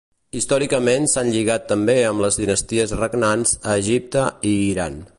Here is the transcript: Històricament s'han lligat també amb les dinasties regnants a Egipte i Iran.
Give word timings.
Històricament 0.37 1.03
s'han 1.11 1.29
lligat 1.35 1.67
també 1.73 1.97
amb 2.13 2.25
les 2.25 2.41
dinasties 2.45 2.97
regnants 3.05 3.55
a 3.63 3.77
Egipte 3.87 4.29
i 4.55 4.57
Iran. 4.75 5.03